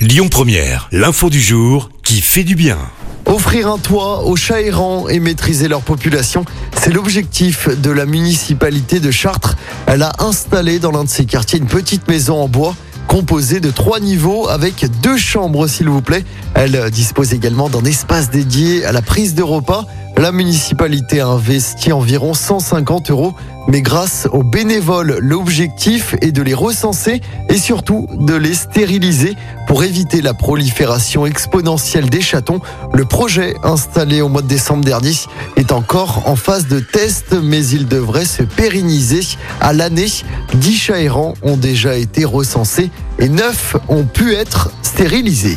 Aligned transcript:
Lyon 0.00 0.28
Première, 0.30 0.88
l'info 0.92 1.28
du 1.28 1.42
jour 1.42 1.90
qui 2.02 2.22
fait 2.22 2.42
du 2.42 2.54
bien. 2.54 2.78
Offrir 3.26 3.68
un 3.68 3.76
toit 3.76 4.24
aux 4.24 4.34
chats 4.34 4.62
errants 4.62 5.10
et 5.10 5.20
maîtriser 5.20 5.68
leur 5.68 5.82
population, 5.82 6.46
c'est 6.74 6.90
l'objectif 6.90 7.68
de 7.68 7.90
la 7.90 8.06
municipalité 8.06 8.98
de 8.98 9.10
Chartres. 9.10 9.58
Elle 9.86 10.02
a 10.02 10.12
installé 10.20 10.78
dans 10.78 10.90
l'un 10.90 11.04
de 11.04 11.08
ses 11.10 11.26
quartiers 11.26 11.58
une 11.58 11.66
petite 11.66 12.08
maison 12.08 12.40
en 12.40 12.48
bois 12.48 12.74
composée 13.08 13.60
de 13.60 13.70
trois 13.70 14.00
niveaux 14.00 14.48
avec 14.48 14.86
deux 15.02 15.18
chambres 15.18 15.66
s'il 15.66 15.90
vous 15.90 16.00
plaît. 16.00 16.24
Elle 16.54 16.90
dispose 16.90 17.34
également 17.34 17.68
d'un 17.68 17.84
espace 17.84 18.30
dédié 18.30 18.86
à 18.86 18.92
la 18.92 19.02
prise 19.02 19.34
de 19.34 19.42
repas. 19.42 19.84
La 20.20 20.32
municipalité 20.32 21.20
a 21.20 21.28
investi 21.28 21.92
environ 21.92 22.34
150 22.34 23.10
euros, 23.10 23.32
mais 23.68 23.80
grâce 23.80 24.28
aux 24.32 24.42
bénévoles, 24.42 25.16
l'objectif 25.18 26.14
est 26.20 26.30
de 26.30 26.42
les 26.42 26.52
recenser 26.52 27.22
et 27.48 27.56
surtout 27.56 28.06
de 28.12 28.34
les 28.34 28.52
stériliser 28.52 29.34
pour 29.66 29.82
éviter 29.82 30.20
la 30.20 30.34
prolifération 30.34 31.24
exponentielle 31.24 32.10
des 32.10 32.20
chatons. 32.20 32.60
Le 32.92 33.06
projet 33.06 33.54
installé 33.62 34.20
au 34.20 34.28
mois 34.28 34.42
de 34.42 34.46
décembre 34.46 34.84
dernier 34.84 35.14
est 35.56 35.72
encore 35.72 36.28
en 36.28 36.36
phase 36.36 36.66
de 36.66 36.80
test, 36.80 37.34
mais 37.42 37.66
il 37.68 37.88
devrait 37.88 38.26
se 38.26 38.42
pérenniser 38.42 39.22
à 39.62 39.72
l'année. 39.72 40.08
10 40.52 40.76
chats 40.76 41.00
errants 41.00 41.32
ont 41.40 41.56
déjà 41.56 41.96
été 41.96 42.26
recensés 42.26 42.90
et 43.18 43.30
9 43.30 43.76
ont 43.88 44.04
pu 44.04 44.34
être 44.34 44.70
stérilisés. 44.82 45.56